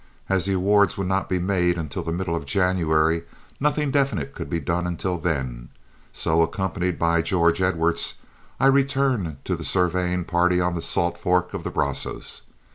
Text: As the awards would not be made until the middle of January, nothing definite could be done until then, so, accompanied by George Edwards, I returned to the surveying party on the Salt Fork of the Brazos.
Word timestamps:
As 0.29 0.45
the 0.45 0.53
awards 0.53 0.97
would 0.97 1.05
not 1.05 1.29
be 1.29 1.37
made 1.37 1.77
until 1.77 2.01
the 2.01 2.11
middle 2.11 2.35
of 2.35 2.47
January, 2.47 3.21
nothing 3.59 3.91
definite 3.91 4.33
could 4.33 4.49
be 4.49 4.59
done 4.59 4.87
until 4.87 5.19
then, 5.19 5.69
so, 6.11 6.41
accompanied 6.41 6.97
by 6.97 7.21
George 7.21 7.61
Edwards, 7.61 8.15
I 8.59 8.65
returned 8.65 9.37
to 9.45 9.55
the 9.55 9.63
surveying 9.63 10.23
party 10.25 10.59
on 10.59 10.73
the 10.73 10.81
Salt 10.81 11.19
Fork 11.19 11.53
of 11.53 11.63
the 11.63 11.69
Brazos. 11.69 12.41